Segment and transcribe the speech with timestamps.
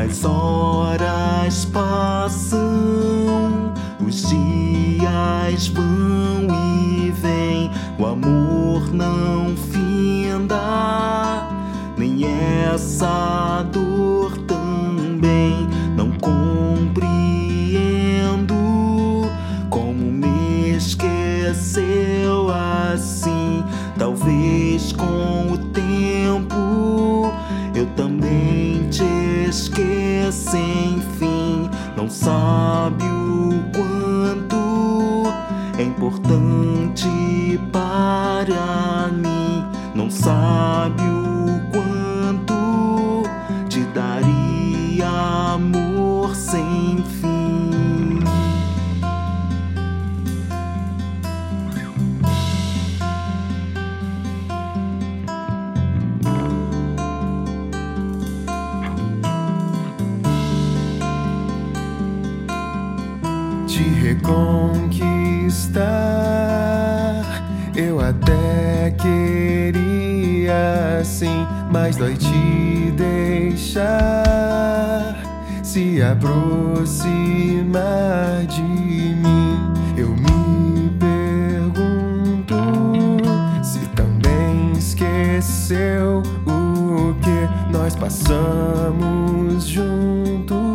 [0.00, 2.60] As horas passam,
[4.00, 11.48] os dias vão e vêm, o amor não finda,
[11.96, 15.68] nem essa dor também.
[15.96, 16.94] Não compreendo
[19.68, 23.64] como me esqueceu assim.
[23.98, 25.37] Talvez com
[32.08, 35.30] Não sabe o quanto
[35.78, 39.62] é importante para mim.
[39.94, 41.17] Não sabe o
[63.68, 64.88] te reconquistar.
[67.76, 69.84] Eu até queria
[71.04, 73.84] sim, mas dói te deixar
[75.62, 77.06] se aproximar
[78.46, 79.70] de mim.
[79.98, 82.54] Eu me pergunto
[83.62, 90.67] se também esqueceu o que nós passamos juntos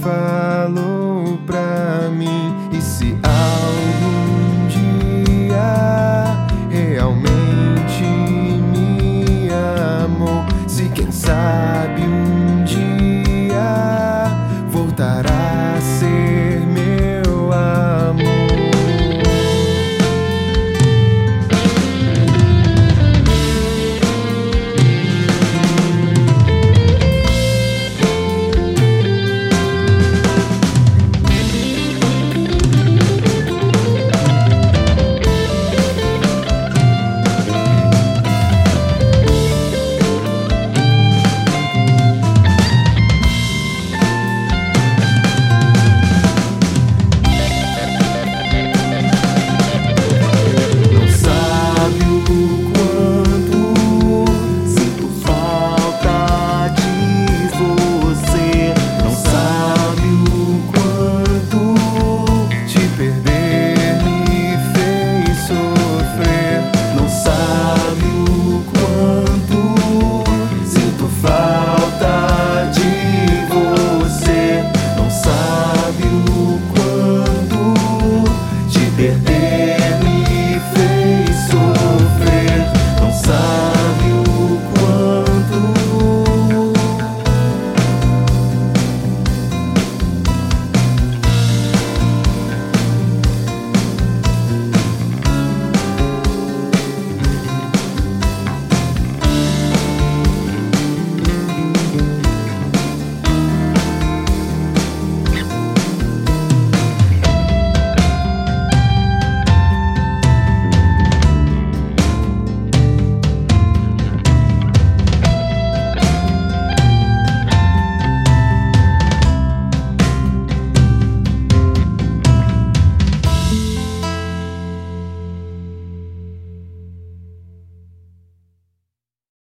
[0.00, 2.54] falou pra mim.
[2.72, 8.04] E se algum dia realmente
[8.72, 9.48] me
[10.04, 11.49] amou, se quem sabe.